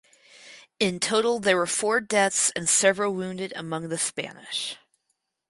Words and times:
In 0.79 0.99
total 0.99 1.39
there 1.39 1.57
were 1.57 1.67
four 1.67 2.01
deaths 2.01 2.49
and 2.55 2.67
several 2.67 3.13
wounded 3.13 3.53
among 3.55 3.89
the 3.89 3.99
Spanish. 3.99 4.77